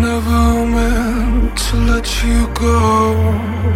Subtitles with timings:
[0.00, 3.75] never meant to let you go.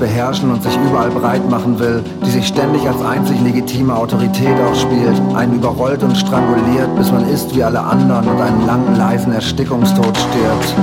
[0.00, 5.20] Beherrschen und sich überall breit machen will, die sich ständig als einzig legitime Autorität ausspielt,
[5.36, 10.16] einen überrollt und stranguliert, bis man ist wie alle anderen und einen langen, leisen Erstickungstod
[10.16, 10.74] stirbt.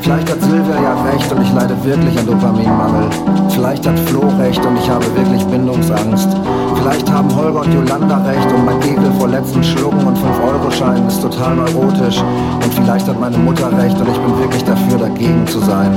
[0.00, 3.10] Vielleicht hat Silvia ja recht und ich leide wirklich an Dopaminmangel.
[3.50, 6.28] Vielleicht hat Flo recht und ich habe wirklich Bindungsangst.
[6.76, 11.20] Vielleicht haben Holger und Jolanda recht und mein Ekel vor letzten Schlucken und 5-Euro-Scheinen ist
[11.20, 12.22] total neurotisch.
[12.62, 15.96] Und vielleicht hat meine Mutter recht und ich bin wirklich dafür, dagegen zu sein.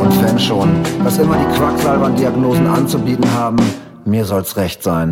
[0.00, 0.70] Und wenn schon,
[1.02, 3.58] was immer die Quacksalbern-Diagnosen anzubieten haben,
[4.04, 5.10] mir soll's recht sein.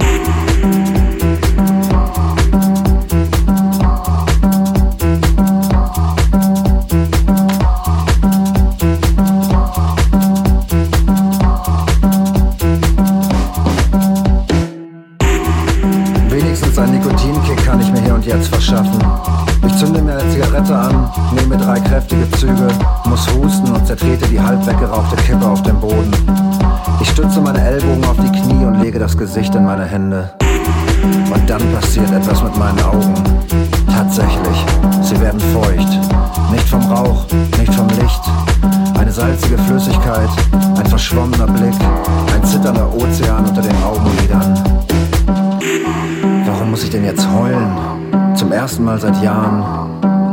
[48.96, 49.62] Mal seit Jahren.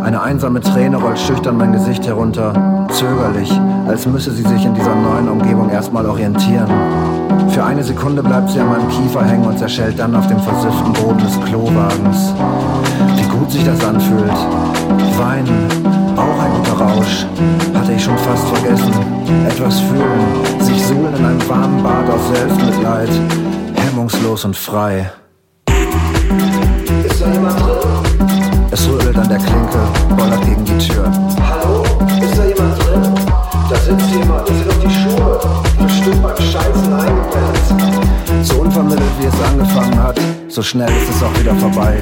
[0.06, 3.52] Eine einsame Träne rollt schüchtern mein Gesicht herunter, zögerlich,
[3.90, 6.70] als müsse sie sich in dieser neuen Umgebung erstmal orientieren.
[7.50, 10.94] Für eine Sekunde bleibt sie an meinem Kiefer hängen und zerschellt dann auf dem versifften
[10.94, 12.34] Boden des Klowagens.
[13.18, 14.32] Wie gut sich das anfühlt.
[15.18, 17.26] Weinen, auch ein guter Rausch,
[17.78, 18.94] hatte ich schon fast vergessen.
[19.46, 23.10] Etwas fühlen, sich suhlen in einem warmen Bad aus Selbstmitleid,
[23.76, 25.12] hemmungslos und frei.
[27.06, 27.73] Ist da jemand drin?
[28.74, 29.78] Es rüttelt an der Klinke,
[30.18, 31.04] bollert gegen die Tür.
[31.48, 31.84] Hallo?
[32.20, 33.04] Ist da jemand drin?
[33.70, 35.40] Da sitzt jemand, das sind doch die Schuhe.
[35.78, 38.42] Bestimmt beim Scheißen eingepennt.
[38.42, 42.00] So unvermittelt wie es angefangen hat, so schnell ist es auch wieder vorbei.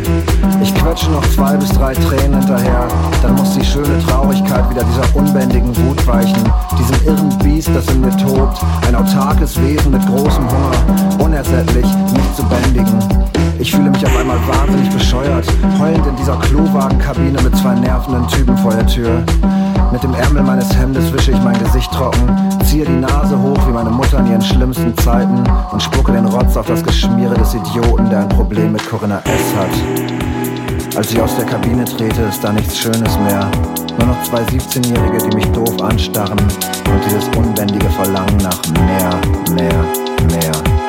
[0.63, 2.88] Ich quetsche noch zwei bis drei Tränen hinterher,
[3.21, 6.43] dann muss die schöne Traurigkeit wieder dieser unbändigen Wut weichen,
[6.79, 12.36] diesem irren Biest, das in mir tobt, ein autarkes Wesen mit großem Hunger, unersättlich, nicht
[12.38, 13.40] zu bändigen.
[13.62, 15.45] Ich fühle mich auf einmal wahnsinnig bescheuert,
[15.78, 19.24] heulend in dieser Klowagenkabine mit zwei nervenden Typen vor der Tür.
[19.91, 22.28] Mit dem Ärmel meines Hemdes wische ich mein Gesicht trocken,
[22.65, 26.58] ziehe die Nase hoch wie meine Mutter in ihren schlimmsten Zeiten und spucke den Rotz
[26.58, 29.56] auf das Geschmiere des Idioten, der ein Problem mit Corinna S.
[29.56, 30.97] hat.
[30.97, 33.47] Als ich aus der Kabine trete, ist da nichts Schönes mehr.
[34.00, 39.86] Nur noch zwei 17-Jährige, die mich doof anstarren und dieses unbändige Verlangen nach mehr, mehr,
[40.32, 40.81] mehr.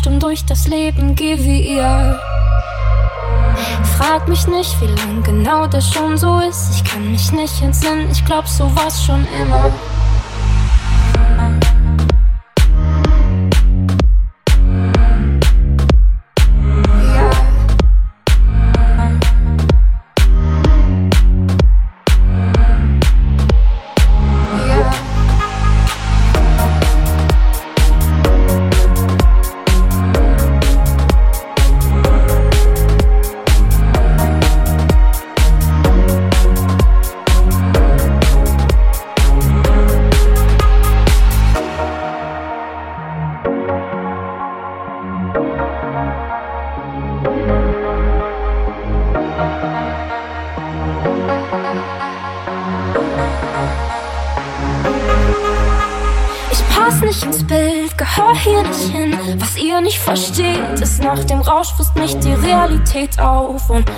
[0.00, 2.18] Taubstumm durch das Leben gehe wie ihr.
[3.98, 6.74] Frag mich nicht, wie lang genau das schon so ist.
[6.74, 9.70] Ich kann mich nicht entsinnen, ich glaub, so war's schon immer.
[63.60, 63.89] confondre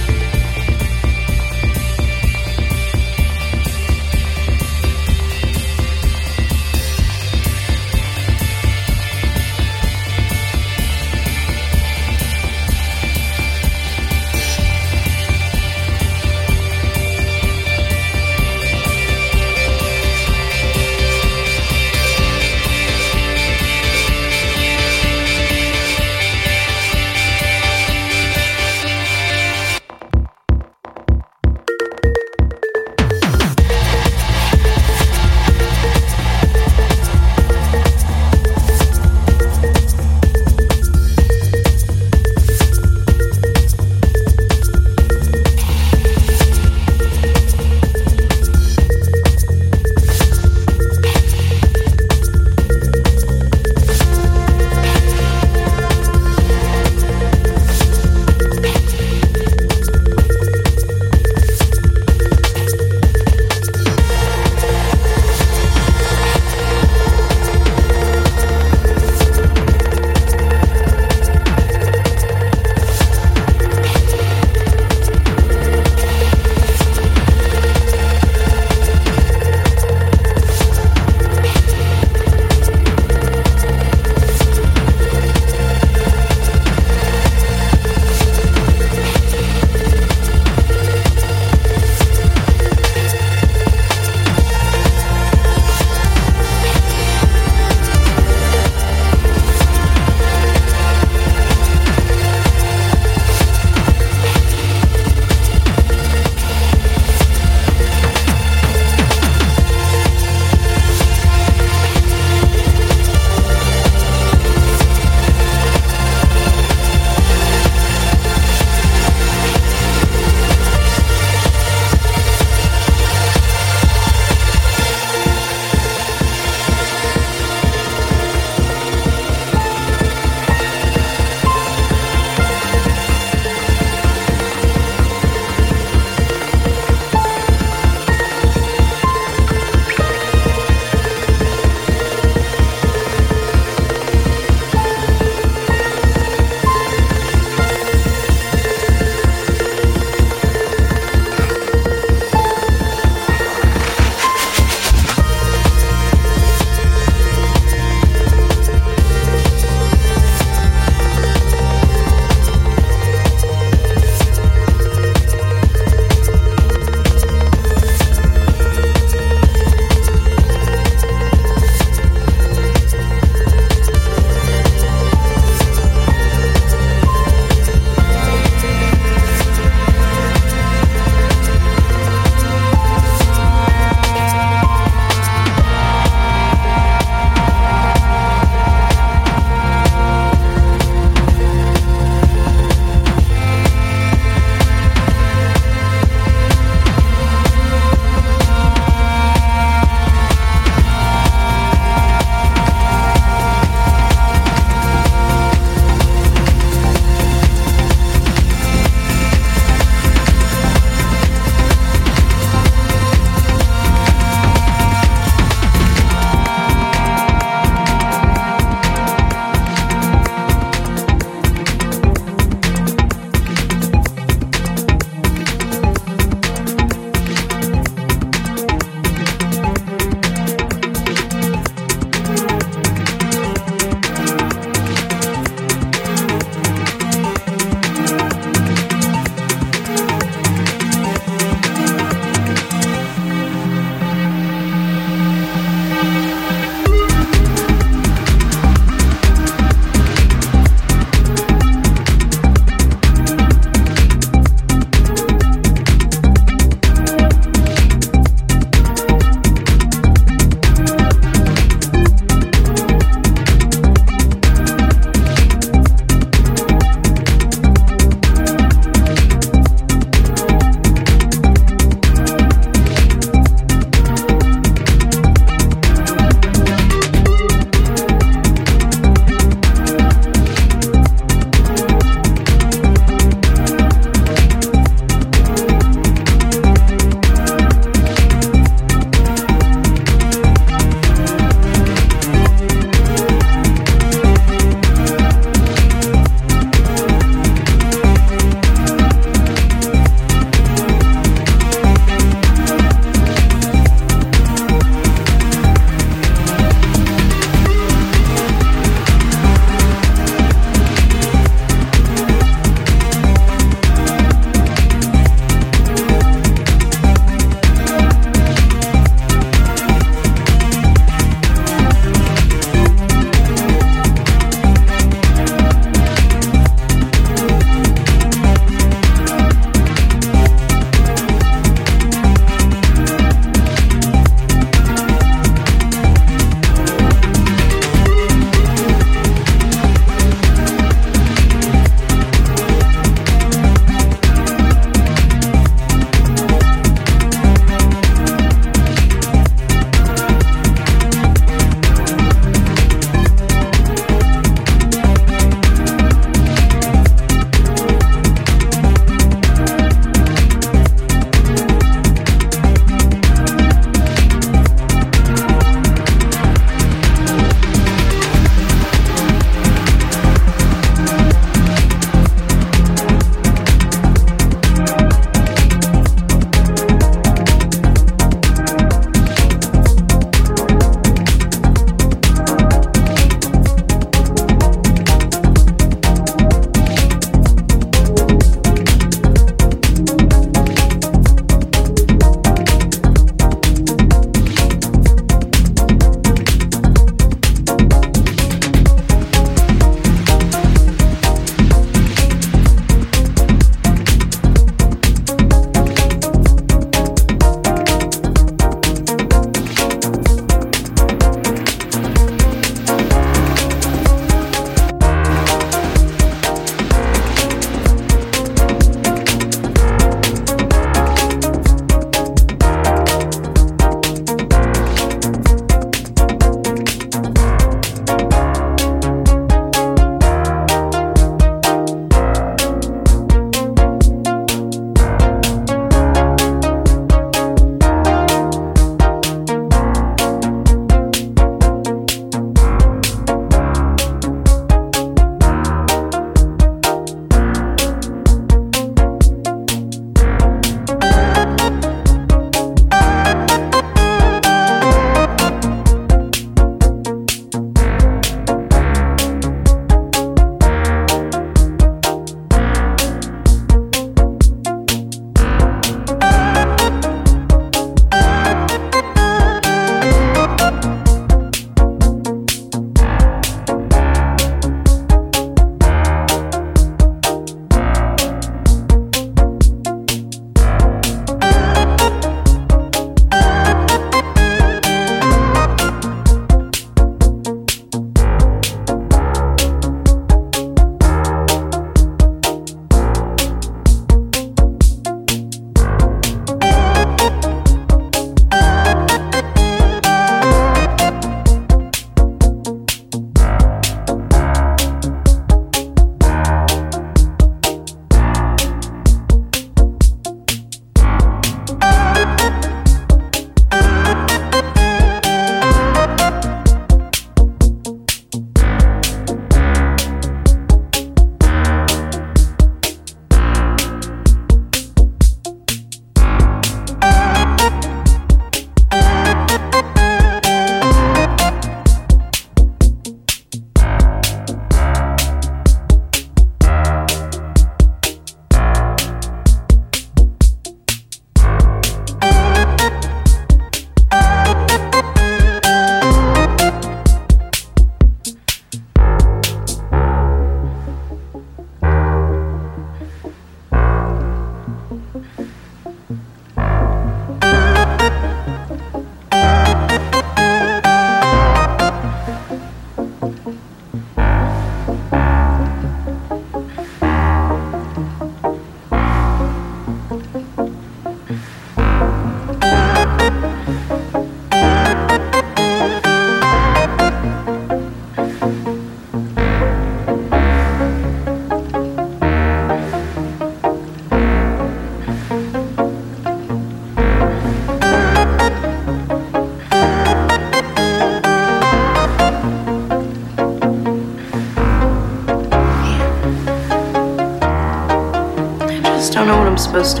[599.71, 600.00] supposed to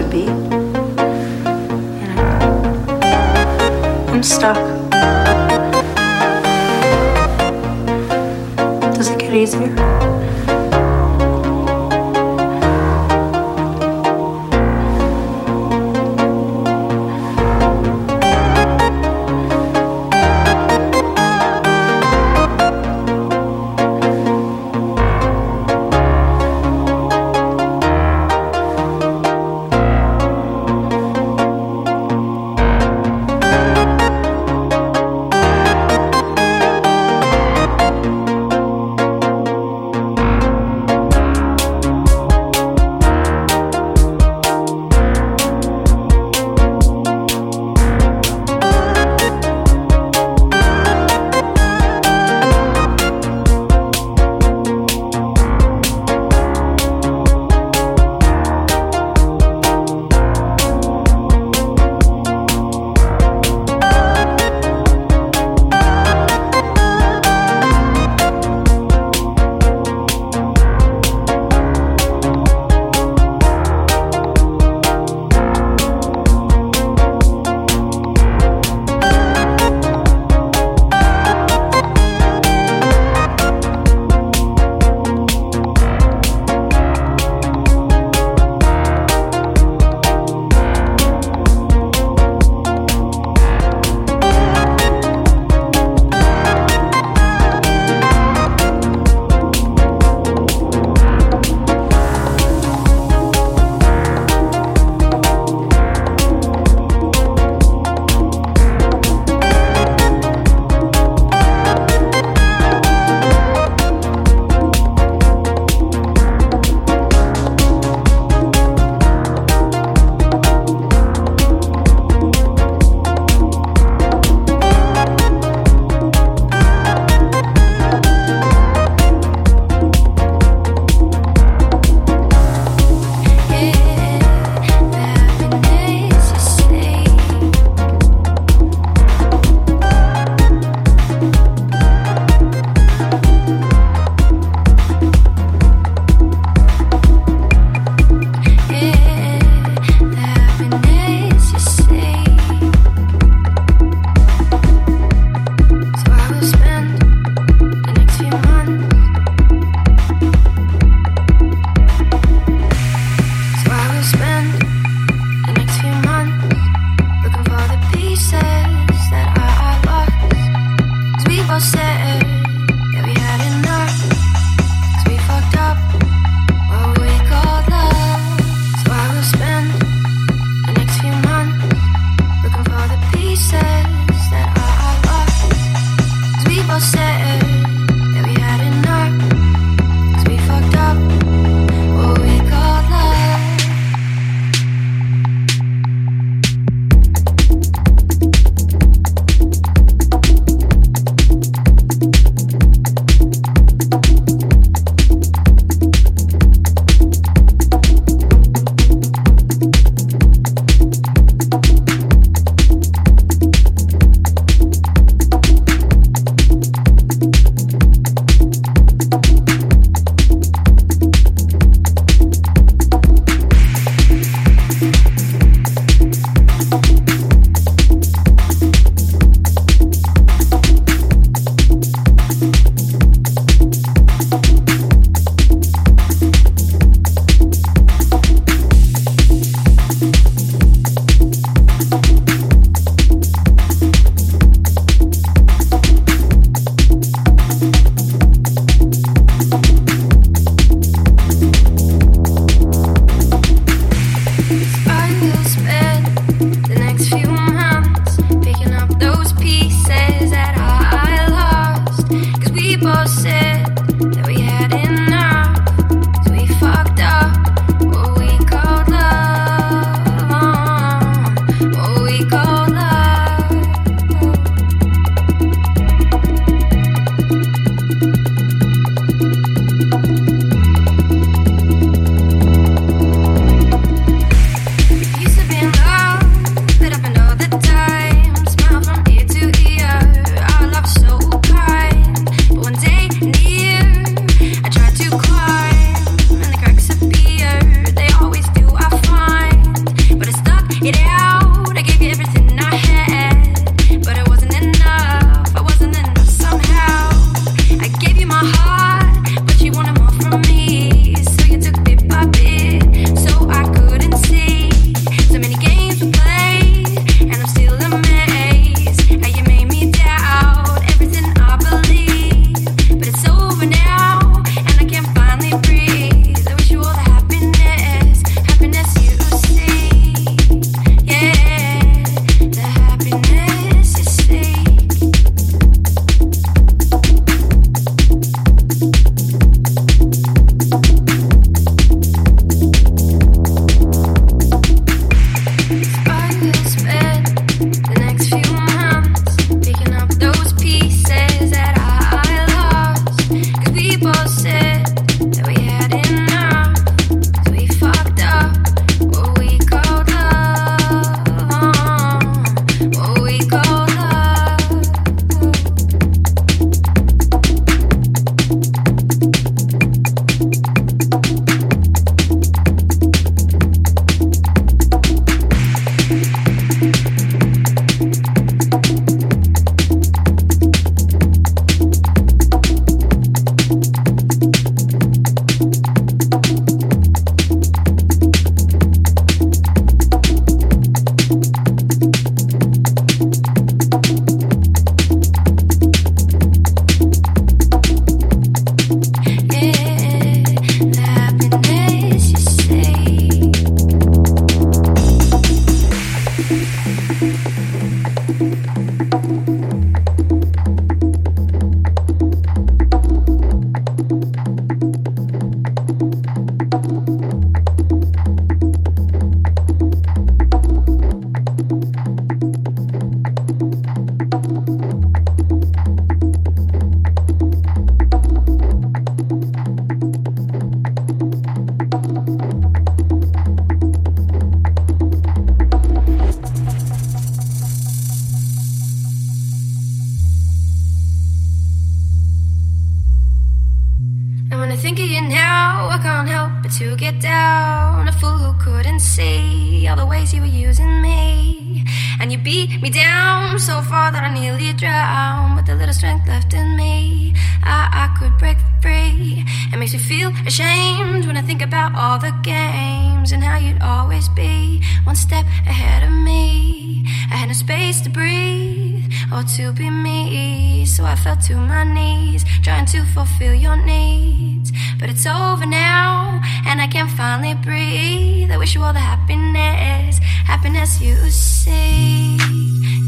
[469.43, 470.85] to be me.
[470.85, 474.71] So I fell to my knees, trying to fulfill your needs.
[474.99, 478.51] But it's over now, and I can finally breathe.
[478.51, 482.41] I wish you all the happiness, happiness you seek.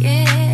[0.02, 0.53] Yeah.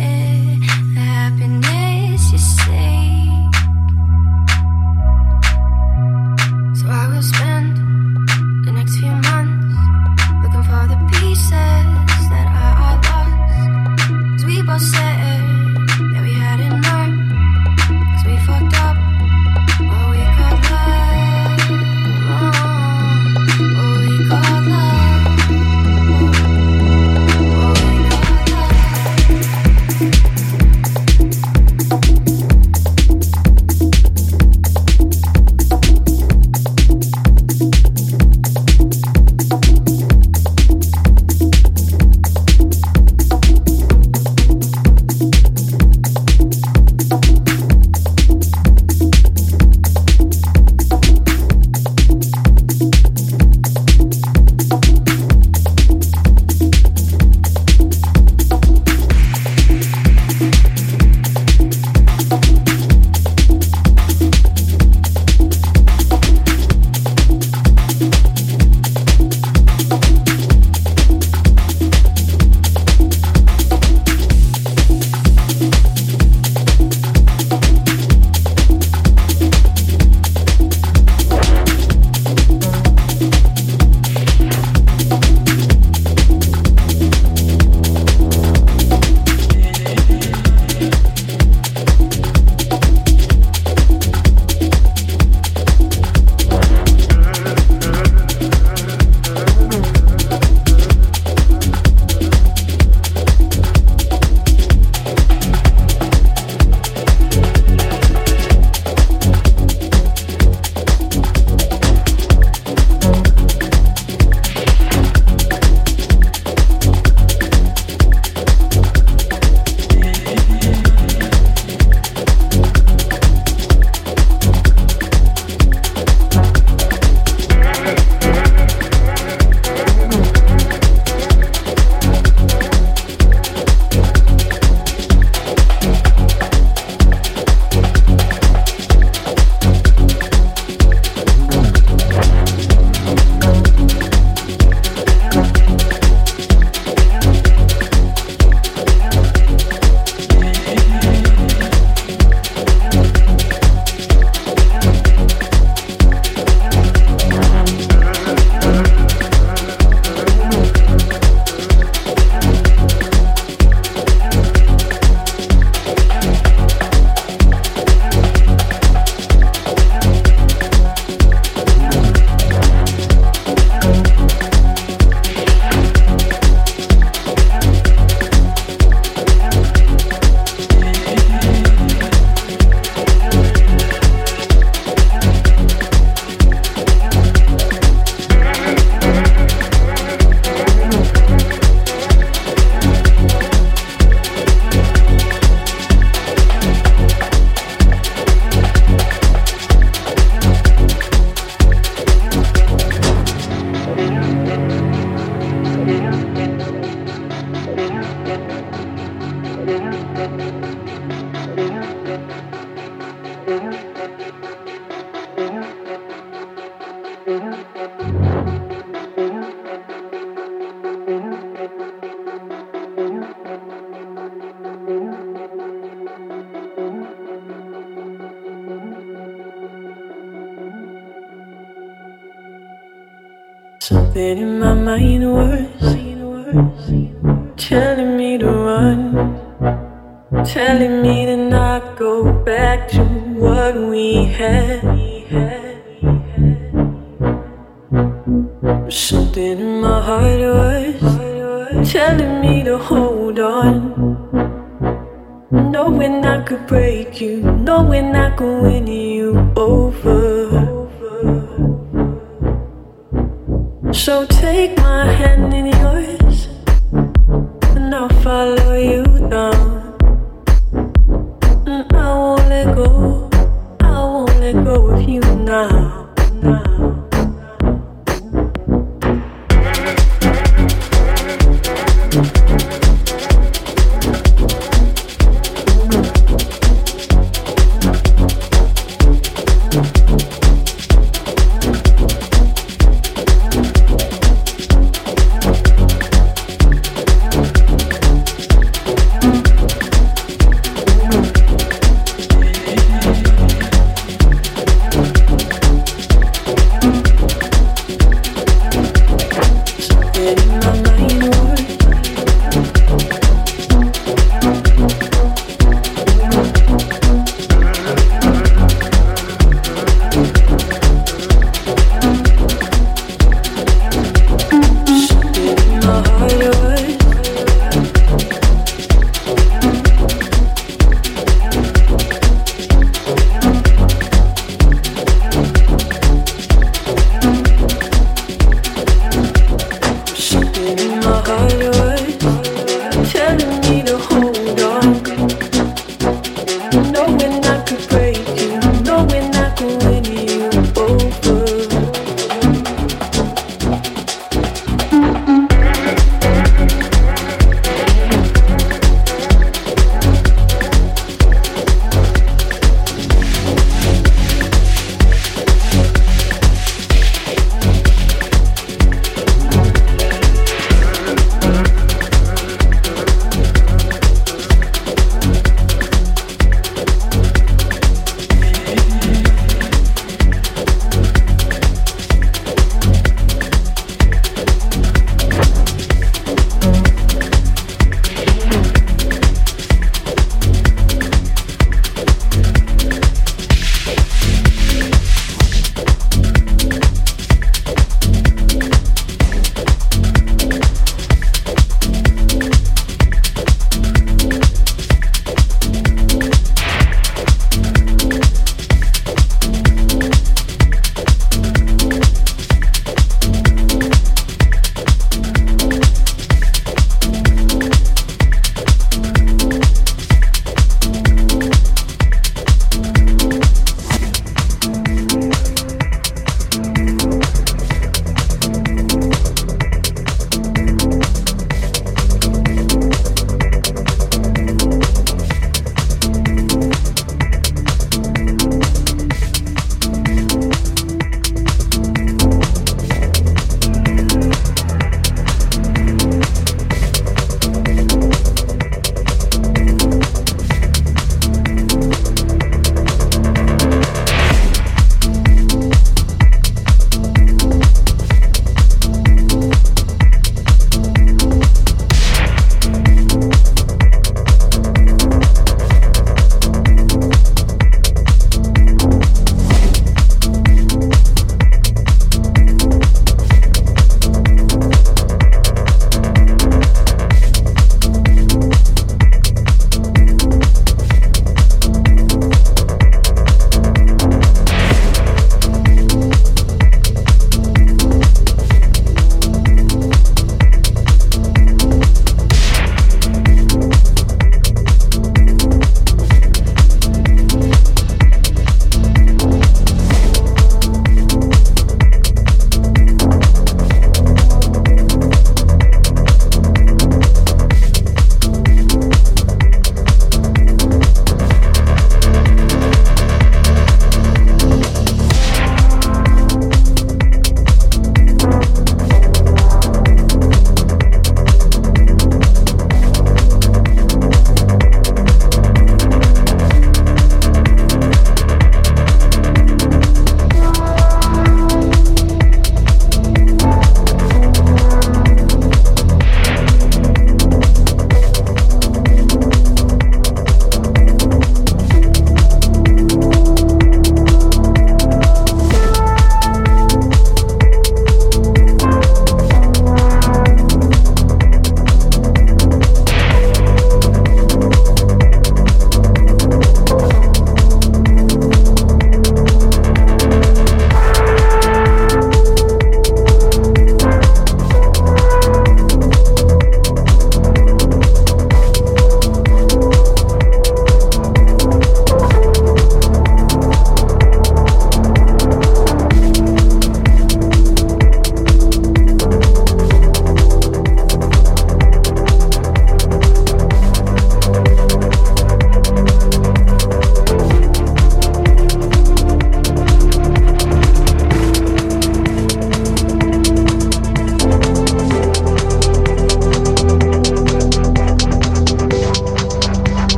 [258.40, 258.79] away.